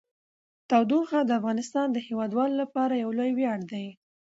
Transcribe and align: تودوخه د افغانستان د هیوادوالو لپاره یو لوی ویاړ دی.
تودوخه 0.69 1.19
د 1.25 1.31
افغانستان 1.39 1.87
د 1.91 1.97
هیوادوالو 2.07 2.55
لپاره 2.61 3.01
یو 3.03 3.09
لوی 3.19 3.31
ویاړ 3.35 3.59
دی. 3.71 3.85